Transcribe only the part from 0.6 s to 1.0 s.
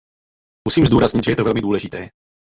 Musím